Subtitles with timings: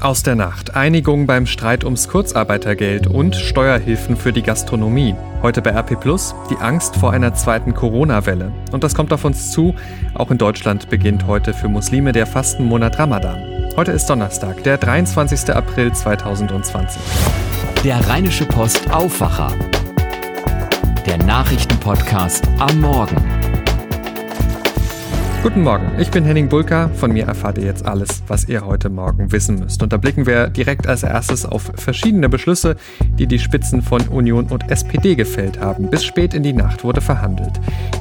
[0.00, 0.76] Aus der Nacht.
[0.76, 5.16] Einigung beim Streit ums Kurzarbeitergeld und Steuerhilfen für die Gastronomie.
[5.42, 8.52] Heute bei RP Plus die Angst vor einer zweiten Corona-Welle.
[8.70, 9.74] Und das kommt auf uns zu.
[10.14, 13.42] Auch in Deutschland beginnt heute für Muslime der Fastenmonat Ramadan.
[13.76, 15.50] Heute ist Donnerstag, der 23.
[15.52, 17.02] April 2020.
[17.82, 19.52] Der Rheinische Post Aufwacher.
[21.06, 23.37] Der Nachrichtenpodcast am Morgen.
[25.40, 26.88] Guten Morgen, ich bin Henning Bulka.
[26.88, 29.80] Von mir erfahrt ihr jetzt alles, was ihr heute Morgen wissen müsst.
[29.84, 32.74] Und da blicken wir direkt als erstes auf verschiedene Beschlüsse,
[33.18, 35.90] die die Spitzen von Union und SPD gefällt haben.
[35.90, 37.52] Bis spät in die Nacht wurde verhandelt.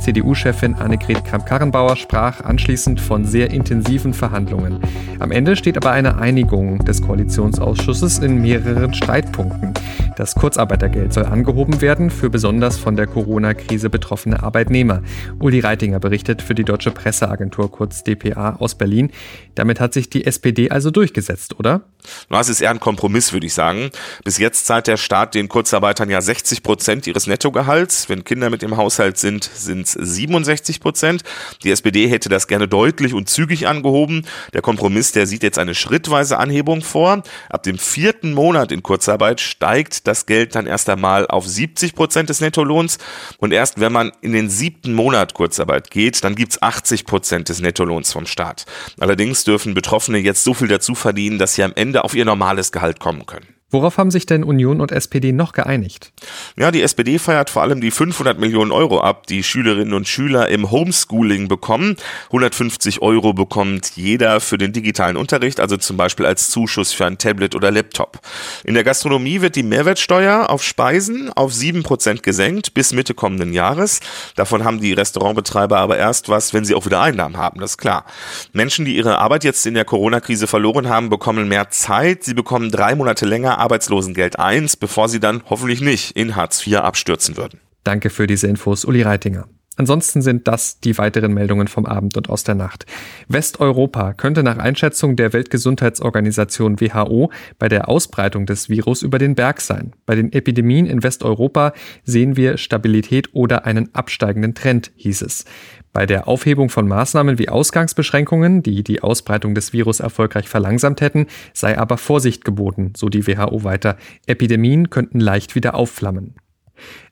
[0.01, 4.79] CDU-Chefin Annegret Kramp-Karrenbauer sprach anschließend von sehr intensiven Verhandlungen.
[5.19, 9.73] Am Ende steht aber eine Einigung des Koalitionsausschusses in mehreren Streitpunkten.
[10.17, 15.03] Das Kurzarbeitergeld soll angehoben werden für besonders von der Corona-Krise betroffene Arbeitnehmer.
[15.39, 16.89] Uli Reitinger berichtet für die Deutsche
[17.27, 19.11] Presseagentur kurz DPA aus Berlin.
[19.55, 21.81] Damit hat sich die SPD also durchgesetzt, oder?
[22.29, 23.89] Na, es ist eher ein Kompromiss, würde ich sagen.
[24.23, 28.07] Bis jetzt zahlt der Staat den Kurzarbeitern ja 60 Prozent ihres Nettogehalts.
[28.07, 31.23] Wenn Kinder mit im Haushalt sind, sind es 67 Prozent.
[31.63, 34.25] Die SPD hätte das gerne deutlich und zügig angehoben.
[34.53, 37.23] Der Kompromiss, der sieht jetzt eine schrittweise Anhebung vor.
[37.49, 42.29] Ab dem vierten Monat in Kurzarbeit steigt das Geld dann erst einmal auf 70 Prozent
[42.29, 42.99] des Nettolohns.
[43.39, 47.16] Und erst wenn man in den siebten Monat Kurzarbeit geht, dann gibt's 80 Prozent
[47.49, 48.65] des Nettolohns vom Staat.
[48.99, 52.71] Allerdings dürfen Betroffene jetzt so viel dazu verdienen, dass sie am Ende auf ihr normales
[52.71, 53.56] Gehalt kommen können.
[53.69, 56.13] Worauf haben sich denn Union und SPD noch geeinigt?
[56.55, 60.47] Ja, die SPD feiert vor allem die 500 Millionen Euro ab, die Schülerinnen und Schüler
[60.47, 61.97] im Homeschooling bekommen.
[62.27, 67.17] 150 Euro bekommt jeder für den digitalen Unterricht, also zum Beispiel als Zuschuss für ein
[67.17, 68.21] Tablet oder Laptop.
[68.63, 73.99] In der Gastronomie wird die Mehrwertsteuer auf Speisen auf 7% gesenkt bis Mitte kommenden Jahres.
[74.37, 77.77] Davon haben die Restaurantbetreiber aber erst was, wenn sie auch wieder Einnahmen haben, das ist
[77.79, 78.05] klar.
[78.53, 82.23] Menschen, die ihre Arbeit jetzt in der Corona-Krise verloren haben, bekommen mehr Zeit.
[82.23, 86.77] Sie bekommen drei Monate länger Arbeitslosengeld 1, bevor sie dann hoffentlich nicht in Hartz IV
[86.77, 87.59] abstürzen würden.
[87.83, 89.47] Danke für diese Infos, Uli Reitinger.
[89.77, 92.85] Ansonsten sind das die weiteren Meldungen vom Abend und aus der Nacht.
[93.27, 99.61] Westeuropa könnte nach Einschätzung der Weltgesundheitsorganisation WHO bei der Ausbreitung des Virus über den Berg
[99.61, 99.93] sein.
[100.05, 101.73] Bei den Epidemien in Westeuropa
[102.03, 105.45] sehen wir Stabilität oder einen absteigenden Trend, hieß es.
[105.93, 111.27] Bei der Aufhebung von Maßnahmen wie Ausgangsbeschränkungen, die die Ausbreitung des Virus erfolgreich verlangsamt hätten,
[111.53, 113.97] sei aber Vorsicht geboten, so die WHO weiter.
[114.25, 116.35] Epidemien könnten leicht wieder aufflammen.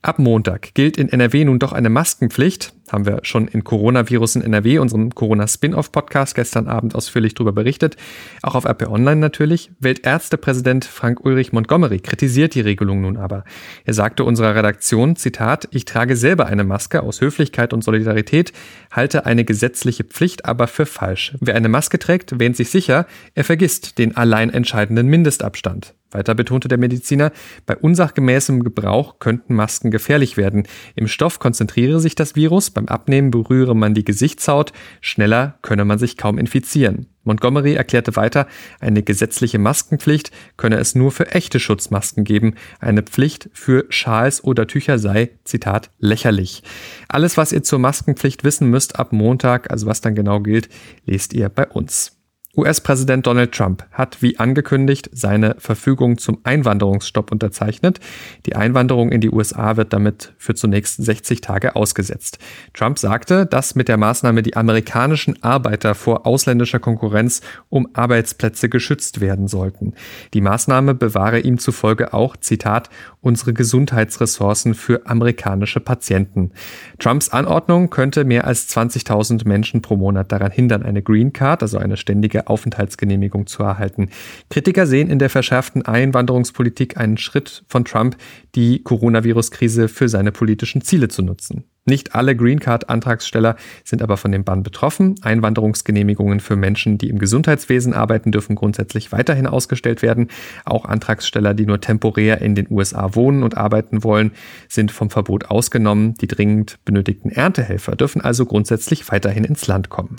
[0.02, 2.74] Ab Montag gilt in NRW nun doch eine Maskenpflicht.
[2.92, 7.98] Haben wir schon in Coronavirus in NRW, unserem Corona-Spin-Off-Podcast, gestern Abend ausführlich darüber berichtet.
[8.44, 9.72] Auch auf RP Online natürlich.
[9.80, 13.44] Weltärztepräsident Frank Ulrich Montgomery kritisiert die Regelung nun aber.
[13.86, 18.54] Er sagte unserer Redaktion, Zitat, ich trage selber eine Maske aus Höflichkeit und Solidarität,
[18.92, 21.34] halte eine gesetzliche Pflicht aber für falsch.
[21.40, 25.96] Wer eine Maske trägt, wähnt sich sicher, er vergisst den allein entscheidenden Mindestabstand.
[26.12, 27.32] Weiter betonte der Mediziner,
[27.66, 30.68] bei unsachgemäßem Gebrauch könnten Masken gefährlich werden.
[30.96, 34.72] Im Stoff konzentriere sich das Virus, beim Abnehmen berühre man die Gesichtshaut,
[35.02, 37.08] schneller könne man sich kaum infizieren.
[37.26, 38.48] Montgomery erklärte weiter,
[38.80, 42.54] eine gesetzliche Maskenpflicht könne es nur für echte Schutzmasken geben.
[42.80, 46.64] Eine Pflicht für Schals oder Tücher sei, Zitat, lächerlich.
[47.08, 50.70] Alles, was ihr zur Maskenpflicht wissen müsst ab Montag, also was dann genau gilt,
[51.06, 52.16] lest ihr bei uns.
[52.58, 58.00] US-Präsident Donald Trump hat wie angekündigt seine Verfügung zum Einwanderungsstopp unterzeichnet.
[58.46, 62.40] Die Einwanderung in die USA wird damit für zunächst 60 Tage ausgesetzt.
[62.74, 69.20] Trump sagte, dass mit der Maßnahme die amerikanischen Arbeiter vor ausländischer Konkurrenz um Arbeitsplätze geschützt
[69.20, 69.94] werden sollten.
[70.34, 72.90] Die Maßnahme bewahre ihm zufolge auch, Zitat,
[73.22, 76.52] unsere Gesundheitsressourcen für amerikanische Patienten.
[77.00, 81.78] Trumps Anordnung könnte mehr als 20.000 Menschen pro Monat daran hindern, eine Green Card, also
[81.78, 84.10] eine ständige Aufenthaltsgenehmigung zu erhalten.
[84.50, 88.18] Kritiker sehen in der verschärften Einwanderungspolitik einen Schritt von Trump,
[88.56, 91.66] die Coronavirus-Krise für seine politischen Ziele zu nutzen.
[91.88, 95.16] Nicht alle Green Card-Antragsteller sind aber von dem Bann betroffen.
[95.22, 100.30] Einwanderungsgenehmigungen für Menschen, die im Gesundheitswesen arbeiten, dürfen grundsätzlich weiterhin ausgestellt werden.
[100.66, 104.32] Auch Antragsteller, die nur temporär in den USA wohnen und arbeiten wollen,
[104.68, 106.16] sind vom Verbot ausgenommen.
[106.16, 110.16] Die dringend benötigten Erntehelfer dürfen also grundsätzlich weiterhin ins Land kommen.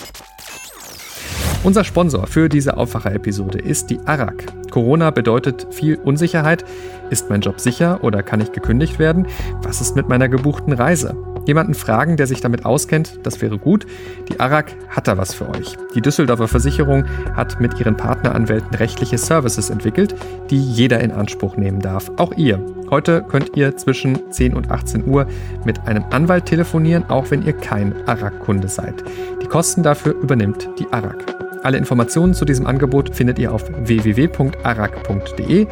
[1.63, 4.45] Unser Sponsor für diese Aufwacher-Episode ist die ARAG.
[4.71, 6.63] Corona bedeutet viel Unsicherheit.
[7.09, 9.27] Ist mein Job sicher oder kann ich gekündigt werden?
[9.63, 11.15] Was ist mit meiner gebuchten Reise?
[11.45, 13.87] Jemanden fragen, der sich damit auskennt, das wäre gut.
[14.29, 15.77] Die ARAG hat da was für euch.
[15.95, 17.05] Die Düsseldorfer Versicherung
[17.35, 20.13] hat mit ihren Partneranwälten rechtliche Services entwickelt,
[20.49, 22.11] die jeder in Anspruch nehmen darf.
[22.17, 22.63] Auch ihr.
[22.89, 25.25] Heute könnt ihr zwischen 10 und 18 Uhr
[25.65, 29.03] mit einem Anwalt telefonieren, auch wenn ihr kein ARAG-Kunde seid.
[29.41, 31.46] Die Kosten dafür übernimmt die ARAG.
[31.67, 35.67] Alle Informationen zu diesem Angebot findet ihr auf www.arak.de.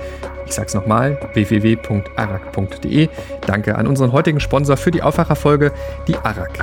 [0.46, 3.10] Ich sag's nochmal, www.arak.de.
[3.48, 5.72] Danke an unseren heutigen Sponsor für die Aufwacherfolge,
[6.08, 6.60] die Arak.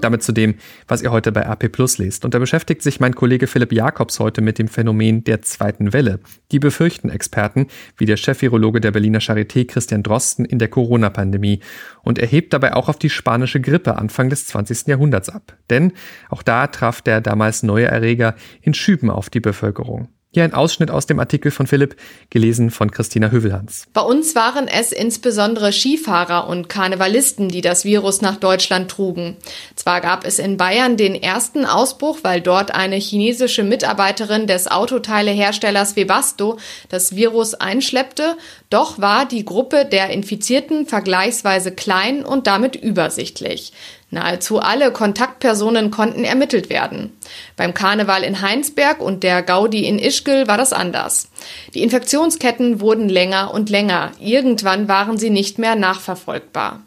[0.00, 0.54] Damit zu dem,
[0.86, 2.24] was ihr heute bei RP Plus lest.
[2.24, 6.20] Und da beschäftigt sich mein Kollege Philipp Jakobs heute mit dem Phänomen der zweiten Welle.
[6.52, 7.66] Die befürchten Experten,
[7.96, 11.60] wie der Chefvirologe der Berliner Charité Christian Drosten in der Corona-Pandemie
[12.02, 14.86] und erhebt dabei auch auf die spanische Grippe Anfang des 20.
[14.86, 15.56] Jahrhunderts ab.
[15.70, 15.92] Denn
[16.28, 20.08] auch da traf der damals neue Erreger in Schüben auf die Bevölkerung.
[20.34, 21.94] Hier ein Ausschnitt aus dem Artikel von Philipp,
[22.28, 23.86] gelesen von Christina Hövelhans.
[23.92, 29.36] Bei uns waren es insbesondere Skifahrer und Karnevalisten, die das Virus nach Deutschland trugen.
[29.76, 35.94] Zwar gab es in Bayern den ersten Ausbruch, weil dort eine chinesische Mitarbeiterin des Autoteileherstellers
[35.94, 36.58] Webasto
[36.88, 38.36] das Virus einschleppte,
[38.70, 43.72] doch war die Gruppe der Infizierten vergleichsweise klein und damit übersichtlich.
[44.14, 47.16] Nahezu alle Kontaktpersonen konnten ermittelt werden.
[47.56, 51.28] Beim Karneval in Heinsberg und der Gaudi in Ischgl war das anders.
[51.74, 54.12] Die Infektionsketten wurden länger und länger.
[54.18, 56.82] Irgendwann waren sie nicht mehr nachverfolgbar.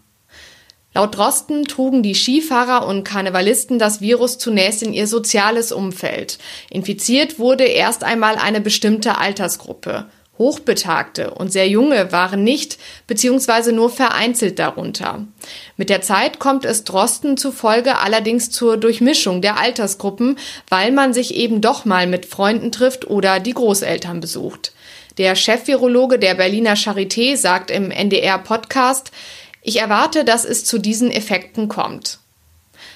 [0.94, 6.40] Laut Drosten trugen die Skifahrer und Karnevalisten das Virus zunächst in ihr soziales Umfeld.
[6.72, 10.08] Infiziert wurde erst einmal eine bestimmte Altersgruppe.
[10.38, 13.72] Hochbetagte und sehr junge waren nicht bzw.
[13.72, 15.26] nur vereinzelt darunter.
[15.78, 20.38] Mit der Zeit kommt es Drosten zufolge allerdings zur Durchmischung der Altersgruppen,
[20.70, 24.74] weil man sich eben doch mal mit Freunden trifft oder die Großeltern besucht.
[25.18, 29.12] Der Chefvirologe der Berliner Charité sagt im NDR Podcast,
[29.64, 32.20] ich erwarte, dass es zu diesen Effekten kommt.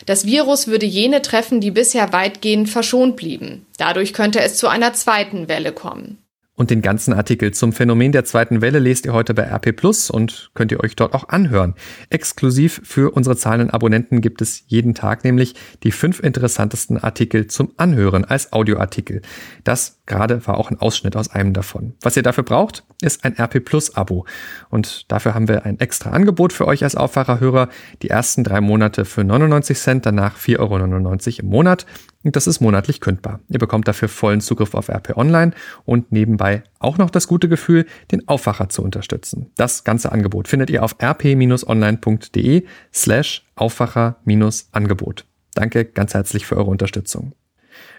[0.05, 3.65] Das Virus würde jene treffen, die bisher weitgehend verschont blieben.
[3.77, 6.20] Dadurch könnte es zu einer zweiten Welle kommen.
[6.61, 10.11] Und den ganzen Artikel zum Phänomen der zweiten Welle lest ihr heute bei RP Plus
[10.11, 11.73] und könnt ihr euch dort auch anhören.
[12.11, 17.71] Exklusiv für unsere zahlenden Abonnenten gibt es jeden Tag nämlich die fünf interessantesten Artikel zum
[17.77, 19.23] Anhören als Audioartikel.
[19.63, 21.95] Das gerade war auch ein Ausschnitt aus einem davon.
[22.01, 24.27] Was ihr dafür braucht, ist ein RP Plus Abo.
[24.69, 27.69] Und dafür haben wir ein extra Angebot für euch als Aufwacherhörer.
[28.03, 31.87] Die ersten drei Monate für 99 Cent, danach 4,99 Euro im Monat.
[32.23, 33.39] Und das ist monatlich kündbar.
[33.49, 35.53] Ihr bekommt dafür vollen Zugriff auf RP Online
[35.85, 39.51] und nebenbei auch noch das gute Gefühl, den Aufwacher zu unterstützen.
[39.55, 45.25] Das ganze Angebot findet ihr auf rp-online.de slash Aufwacher-Angebot.
[45.53, 47.33] Danke ganz herzlich für eure Unterstützung.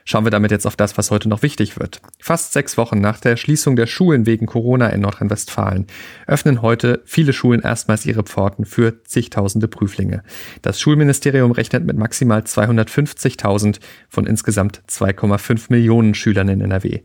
[0.05, 2.01] Schauen wir damit jetzt auf das, was heute noch wichtig wird.
[2.19, 5.87] Fast sechs Wochen nach der Schließung der Schulen wegen Corona in Nordrhein-Westfalen
[6.27, 10.23] öffnen heute viele Schulen erstmals ihre Pforten für zigtausende Prüflinge.
[10.63, 17.01] Das Schulministerium rechnet mit maximal 250.000 von insgesamt 2,5 Millionen Schülern in NRW.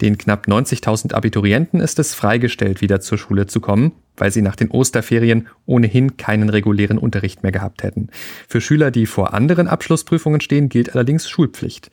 [0.00, 4.56] Den knapp 90.000 Abiturienten ist es freigestellt, wieder zur Schule zu kommen, weil sie nach
[4.56, 8.08] den Osterferien ohnehin keinen regulären Unterricht mehr gehabt hätten.
[8.48, 11.90] Für Schüler, die vor anderen Abschlussprüfungen stehen, gilt allerdings Schulpflicht.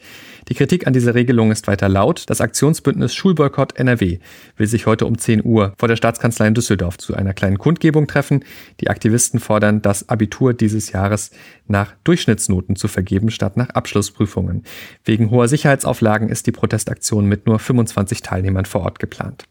[0.49, 2.23] Die Kritik an dieser Regelung ist weiter laut.
[2.27, 4.19] Das Aktionsbündnis Schulboykott NRW
[4.55, 8.07] will sich heute um 10 Uhr vor der Staatskanzlei in Düsseldorf zu einer kleinen Kundgebung
[8.07, 8.43] treffen.
[8.79, 11.31] Die Aktivisten fordern, das Abitur dieses Jahres
[11.67, 14.63] nach Durchschnittsnoten zu vergeben statt nach Abschlussprüfungen.
[15.03, 19.45] Wegen hoher Sicherheitsauflagen ist die Protestaktion mit nur 25 Teilnehmern vor Ort geplant.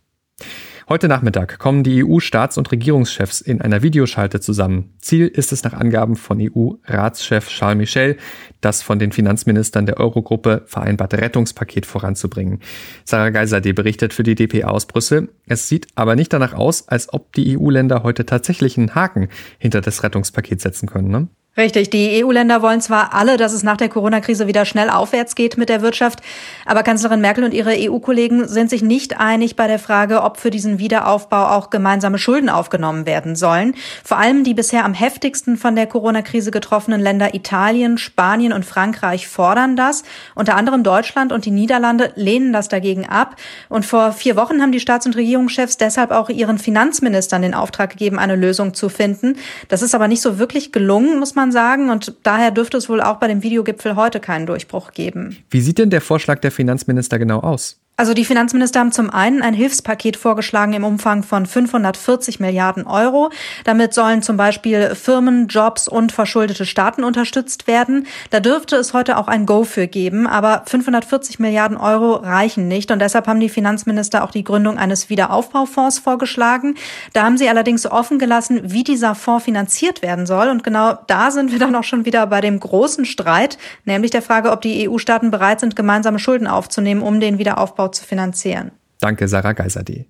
[0.88, 4.94] Heute Nachmittag kommen die EU-Staats- und Regierungschefs in einer Videoschalte zusammen.
[5.00, 8.18] Ziel ist es nach Angaben von EU-Ratschef Charles Michel,
[8.60, 12.60] das von den Finanzministern der Eurogruppe vereinbarte Rettungspaket voranzubringen.
[13.04, 15.28] Sarah Geiserde berichtet für die DPA aus Brüssel.
[15.48, 19.26] Es sieht aber nicht danach aus, als ob die EU-Länder heute tatsächlich einen Haken
[19.58, 21.08] hinter das Rettungspaket setzen können.
[21.08, 21.26] Ne?
[21.58, 25.56] Richtig, die EU-Länder wollen zwar alle, dass es nach der Corona-Krise wieder schnell aufwärts geht
[25.56, 26.20] mit der Wirtschaft,
[26.66, 30.50] aber Kanzlerin Merkel und ihre EU-Kollegen sind sich nicht einig bei der Frage, ob für
[30.50, 33.74] diesen Wiederaufbau auch gemeinsame Schulden aufgenommen werden sollen.
[34.04, 39.26] Vor allem die bisher am heftigsten von der Corona-Krise getroffenen Länder Italien, Spanien und Frankreich
[39.26, 40.02] fordern das.
[40.34, 43.34] Unter anderem Deutschland und die Niederlande lehnen das dagegen ab.
[43.70, 47.88] Und vor vier Wochen haben die Staats- und Regierungschefs deshalb auch ihren Finanzministern den Auftrag
[47.88, 49.38] gegeben, eine Lösung zu finden.
[49.68, 51.90] Das ist aber nicht so wirklich gelungen, muss man man sagen.
[51.90, 55.38] Und daher dürfte es wohl auch bei dem Videogipfel heute keinen Durchbruch geben.
[55.50, 57.80] Wie sieht denn der Vorschlag der Finanzminister genau aus?
[57.98, 63.30] Also die Finanzminister haben zum einen ein Hilfspaket vorgeschlagen im Umfang von 540 Milliarden Euro.
[63.64, 68.06] Damit sollen zum Beispiel Firmen, Jobs und verschuldete Staaten unterstützt werden.
[68.28, 72.90] Da dürfte es heute auch ein Go für geben, aber 540 Milliarden Euro reichen nicht
[72.90, 76.74] und deshalb haben die Finanzminister auch die Gründung eines Wiederaufbaufonds vorgeschlagen.
[77.14, 81.30] Da haben sie allerdings offen gelassen, wie dieser Fonds finanziert werden soll und genau da
[81.30, 84.86] sind wir dann auch schon wieder bei dem großen Streit, nämlich der Frage, ob die
[84.86, 88.72] EU-Staaten bereit sind, gemeinsame Schulden aufzunehmen, um den Wiederaufbau zu finanzieren.
[89.00, 90.06] Danke, Sarah Geiserde.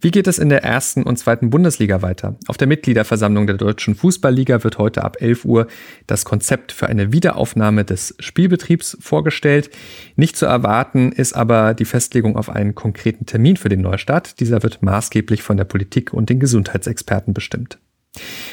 [0.00, 2.36] Wie geht es in der ersten und zweiten Bundesliga weiter?
[2.48, 5.66] Auf der Mitgliederversammlung der Deutschen Fußballliga wird heute ab 11 Uhr
[6.06, 9.70] das Konzept für eine Wiederaufnahme des Spielbetriebs vorgestellt.
[10.14, 14.38] Nicht zu erwarten ist aber die Festlegung auf einen konkreten Termin für den Neustart.
[14.38, 17.78] Dieser wird maßgeblich von der Politik und den Gesundheitsexperten bestimmt.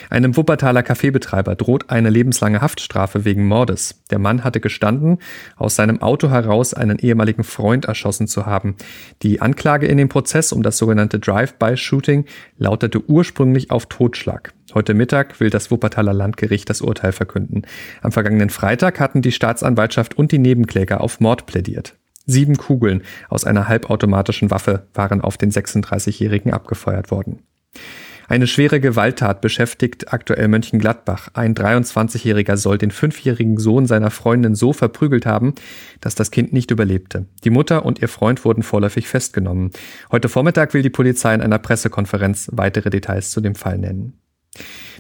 [0.10, 4.04] Einem Wuppertaler Kaffeebetreiber droht eine lebenslange Haftstrafe wegen Mordes.
[4.12, 5.20] Der Mann hatte gestanden,
[5.56, 8.76] aus seinem Auto heraus einen ehemaligen Freund erschossen zu haben.
[9.22, 12.26] Die Anklage in dem Prozess um das sogenannte Drive-by-Shooting
[12.58, 14.54] lautete ursprünglich auf Totschlag.
[14.74, 17.64] Heute Mittag will das Wuppertaler Landgericht das Urteil verkünden.
[18.02, 21.96] Am vergangenen Freitag hatten die Staatsanwaltschaft und die Nebenkläger auf Mord plädiert.
[22.26, 27.44] Sieben Kugeln aus einer halbautomatischen Waffe waren auf den 36-Jährigen abgefeuert worden.
[28.28, 31.30] Eine schwere Gewalttat beschäftigt aktuell Mönchengladbach.
[31.34, 35.54] Ein 23-Jähriger soll den fünfjährigen Sohn seiner Freundin so verprügelt haben,
[36.00, 37.26] dass das Kind nicht überlebte.
[37.44, 39.72] Die Mutter und ihr Freund wurden vorläufig festgenommen.
[40.12, 44.23] Heute Vormittag will die Polizei in einer Pressekonferenz weitere Details zu dem Fall nennen.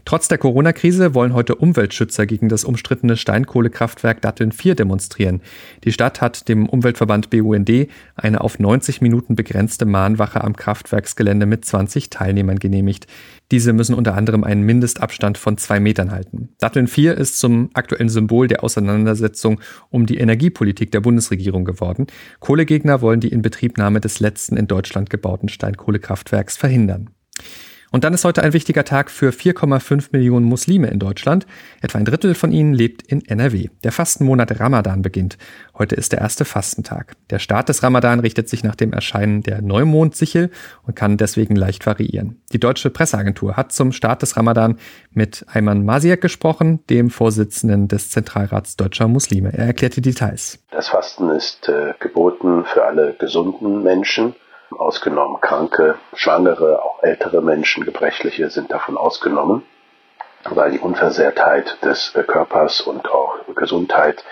[0.06, 5.42] Trotz der Corona-Krise wollen heute Umweltschützer gegen das umstrittene Steinkohlekraftwerk Datteln 4 demonstrieren.
[5.86, 11.64] Die Stadt hat dem Umweltverband BUND eine auf 90 Minuten begrenzte Mahnwache am Kraftwerksgelände mit
[11.64, 13.08] 20 Teilnehmern genehmigt.
[13.52, 16.50] Diese müssen unter anderem einen Mindestabstand von zwei Metern halten.
[16.60, 22.08] Datteln 4 ist zum aktuellen Symbol der Auseinandersetzung um die Energiepolitik der Bundesregierung geworden.
[22.40, 27.10] Kohlegegner wollen die Inbetriebnahme des letzten in Deutschland gebauten Steinkohlekraftwerks verhindern.
[27.94, 31.46] Und dann ist heute ein wichtiger Tag für 4,5 Millionen Muslime in Deutschland.
[31.80, 33.68] Etwa ein Drittel von ihnen lebt in NRW.
[33.84, 35.38] Der Fastenmonat Ramadan beginnt.
[35.78, 37.14] Heute ist der erste Fastentag.
[37.30, 40.50] Der Start des Ramadan richtet sich nach dem Erscheinen der Neumondsichel
[40.88, 42.42] und kann deswegen leicht variieren.
[42.52, 44.80] Die deutsche Presseagentur hat zum Start des Ramadan
[45.12, 49.54] mit Ayman Masiak gesprochen, dem Vorsitzenden des Zentralrats deutscher Muslime.
[49.54, 50.58] Er erklärt die Details.
[50.72, 54.34] Das Fasten ist äh, geboten für alle gesunden Menschen
[54.78, 59.64] ausgenommen Kranke, Schwangere, auch ältere Menschen, Gebrechliche sind davon ausgenommen,
[60.46, 64.24] weil die Unversehrtheit des äh, Körpers und auch Gesundheit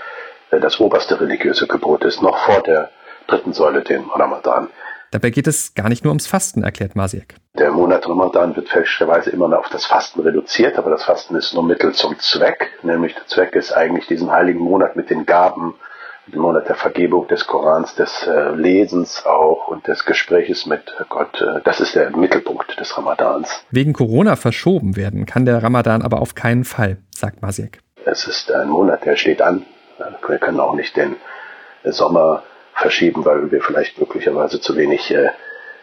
[0.52, 2.90] äh, das oberste religiöse Gebot ist, noch vor der
[3.28, 4.70] dritten Säule, dem Ramadan.
[5.12, 7.36] Dabei geht es gar nicht nur ums Fasten, erklärt Masiek.
[7.60, 11.54] Der Monat Ramadan wird fälschlicherweise immer noch auf das Fasten reduziert, aber das Fasten ist
[11.54, 12.70] nur Mittel zum Zweck.
[12.82, 15.76] Nämlich der Zweck ist eigentlich diesen heiligen Monat mit den Gaben
[16.40, 21.42] Monat der Vergebung des Korans, des äh, Lesens auch und des Gespräches mit Gott.
[21.42, 23.64] Äh, das ist der Mittelpunkt des Ramadans.
[23.72, 27.80] Wegen Corona verschoben werden kann der Ramadan aber auf keinen Fall, sagt Masiek.
[28.06, 29.66] Es ist ein Monat, der steht an.
[30.28, 31.16] Wir können auch nicht den
[31.84, 35.30] Sommer verschieben, weil wir vielleicht möglicherweise zu wenig äh,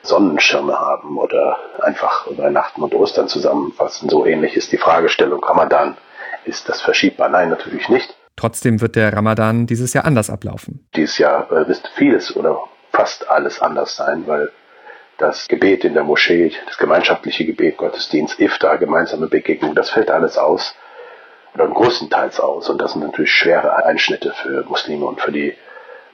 [0.02, 4.08] Sonnenschirme haben oder einfach Weihnachten und Ostern zusammenfassen.
[4.08, 5.96] So ähnlich ist die Fragestellung Ramadan.
[6.44, 7.28] Ist das verschiebbar?
[7.28, 8.16] Nein, natürlich nicht.
[8.38, 10.86] Trotzdem wird der Ramadan dieses Jahr anders ablaufen.
[10.94, 12.60] Dieses Jahr äh, wird vieles oder
[12.92, 14.52] fast alles anders sein, weil
[15.18, 20.38] das Gebet in der Moschee, das gemeinschaftliche Gebet, Gottesdienst, Iftar, gemeinsame Begegnung, das fällt alles
[20.38, 20.76] aus
[21.54, 22.68] oder größtenteils aus.
[22.70, 25.54] Und das sind natürlich schwere Einschnitte für Muslime und für die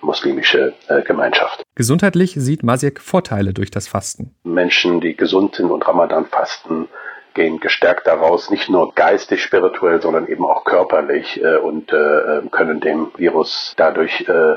[0.00, 1.62] muslimische äh, Gemeinschaft.
[1.74, 4.34] Gesundheitlich sieht Masiek Vorteile durch das Fasten.
[4.44, 6.88] Menschen, die gesund sind und Ramadan fasten,
[7.34, 12.80] gehen gestärkt daraus, nicht nur geistig, spirituell, sondern eben auch körperlich äh, und äh, können
[12.80, 14.54] dem Virus dadurch äh,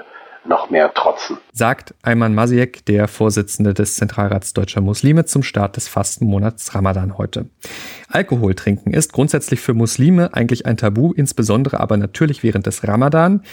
[0.48, 1.38] noch mehr trotzen.
[1.51, 7.48] Sagt Ayman Masiek, der Vorsitzende des Zentralrats deutscher Muslime zum Start des Fastenmonats Ramadan heute.
[8.10, 13.43] Alkohol trinken ist grundsätzlich für Muslime eigentlich ein Tabu, insbesondere aber natürlich während des Ramadan.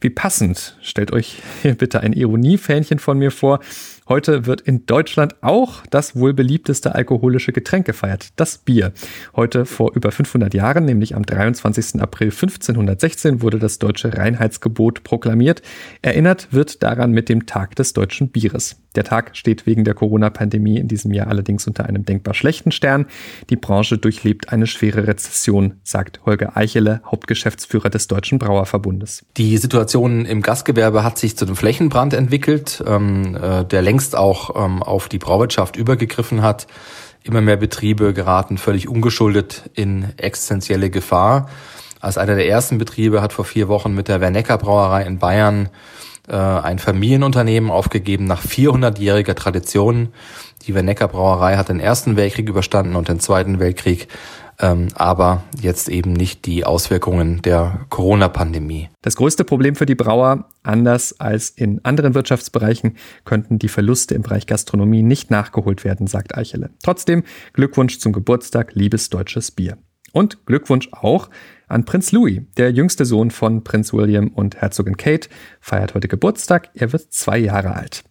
[0.00, 3.60] Wie passend, stellt euch hier bitte ein Ironiefähnchen von mir vor,
[4.06, 8.92] Heute wird in Deutschland auch das wohl beliebteste alkoholische Getränk gefeiert, das Bier.
[9.34, 12.02] Heute vor über 500 Jahren, nämlich am 23.
[12.02, 15.62] April 1516, wurde das deutsche Reinheitsgebot proklamiert.
[16.02, 18.76] Erinnert wird daran mit dem Tag des deutschen Bieres.
[18.94, 23.06] Der Tag steht wegen der Corona-Pandemie in diesem Jahr allerdings unter einem denkbar schlechten Stern.
[23.50, 29.24] Die Branche durchlebt eine schwere Rezession, sagt Holger Eichele, Hauptgeschäftsführer des Deutschen Brauerverbundes.
[29.36, 32.84] Die Situation im Gastgewerbe hat sich zu einem Flächenbrand entwickelt.
[32.86, 36.66] Ähm, äh, der längst auch ähm, auf die Brauwirtschaft übergegriffen hat.
[37.22, 41.48] Immer mehr Betriebe geraten völlig ungeschuldet in existenzielle Gefahr.
[42.00, 45.68] Als einer der ersten Betriebe hat vor vier Wochen mit der Wernecker Brauerei in Bayern
[46.28, 50.08] äh, ein Familienunternehmen aufgegeben nach 400-jähriger Tradition.
[50.66, 54.08] Die Wernecker Brauerei hat den Ersten Weltkrieg überstanden und den Zweiten Weltkrieg
[54.58, 58.88] ähm, aber jetzt eben nicht die Auswirkungen der Corona-Pandemie.
[59.02, 64.22] Das größte Problem für die Brauer, anders als in anderen Wirtschaftsbereichen, könnten die Verluste im
[64.22, 66.70] Bereich Gastronomie nicht nachgeholt werden, sagt Eichele.
[66.82, 69.78] Trotzdem Glückwunsch zum Geburtstag, liebes deutsches Bier.
[70.12, 71.28] Und Glückwunsch auch
[71.66, 72.42] an Prinz Louis.
[72.56, 75.28] Der jüngste Sohn von Prinz William und Herzogin Kate
[75.60, 76.70] feiert heute Geburtstag.
[76.74, 78.04] Er wird zwei Jahre alt.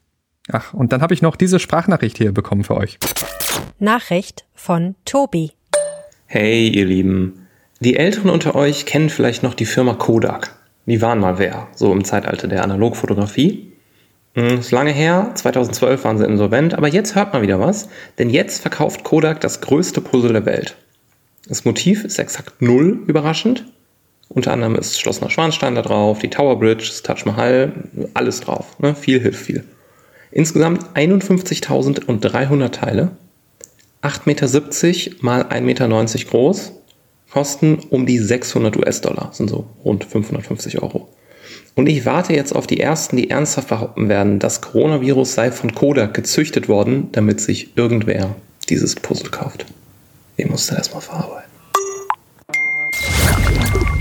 [0.52, 3.00] Ach, und dann habe ich noch diese Sprachnachricht hier bekommen für euch.
[3.80, 5.54] Nachricht von Tobi.
[6.36, 7.46] Hey, ihr Lieben.
[7.80, 10.56] Die Älteren unter euch kennen vielleicht noch die Firma Kodak.
[10.88, 13.72] Die waren mal wer, so im Zeitalter der Analogfotografie.
[14.34, 17.88] Hm, ist lange her, 2012 waren sie insolvent, aber jetzt hört man wieder was,
[18.18, 20.76] denn jetzt verkauft Kodak das größte Puzzle der Welt.
[21.48, 23.66] Das Motiv ist exakt null überraschend.
[24.28, 27.74] Unter anderem ist Schloss Neuschwanstein da drauf, die Tower Bridge, das Taj Mahal,
[28.16, 28.80] alles drauf.
[28.80, 28.96] Ne?
[28.96, 29.64] Viel hilft viel.
[30.32, 33.12] Insgesamt 51.300 Teile,
[34.04, 36.74] 8,70 Meter mal 1,90 Meter groß,
[37.32, 41.10] kosten um die 600 US-Dollar, sind so rund 550 Euro.
[41.76, 45.74] Und ich warte jetzt auf die ersten, die ernsthaft behaupten werden, das Coronavirus sei von
[45.74, 48.36] Kodak gezüchtet worden, damit sich irgendwer
[48.70, 49.66] dieses Puzzle kauft.
[50.38, 51.53] Ich muss da erstmal verarbeiten.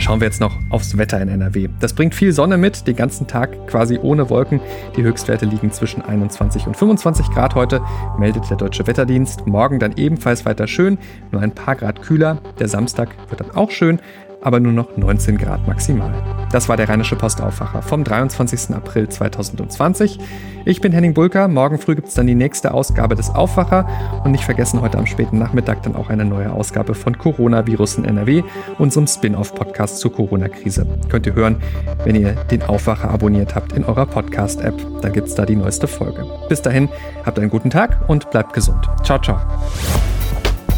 [0.03, 1.69] Schauen wir jetzt noch aufs Wetter in NRW.
[1.79, 4.61] Das bringt viel Sonne mit, den ganzen Tag quasi ohne Wolken.
[4.97, 7.81] Die Höchstwerte liegen zwischen 21 und 25 Grad heute,
[8.19, 9.47] meldet der Deutsche Wetterdienst.
[9.47, 10.99] Morgen dann ebenfalls weiter schön,
[11.31, 12.39] nur ein paar Grad kühler.
[12.59, 14.01] Der Samstag wird dann auch schön,
[14.43, 16.13] aber nur noch 19 Grad maximal.
[16.53, 18.75] Das war der Rheinische Postaufwacher vom 23.
[18.75, 20.19] April 2020.
[20.65, 21.49] Ich bin Henning Bulker.
[21.49, 23.89] Morgen früh gibt es dann die nächste Ausgabe des Aufwacher.
[24.25, 28.05] Und nicht vergessen, heute am späten Nachmittag dann auch eine neue Ausgabe von Coronavirus in
[28.05, 28.43] NRW,
[28.79, 30.87] unserem Spin-off-Podcast zur Corona-Krise.
[31.09, 31.57] Könnt ihr hören,
[32.05, 34.75] wenn ihr den Aufwacher abonniert habt in eurer Podcast-App.
[35.01, 36.27] Dann gibt es da die neueste Folge.
[36.49, 36.89] Bis dahin,
[37.25, 38.89] habt einen guten Tag und bleibt gesund.
[39.03, 39.41] Ciao, ciao.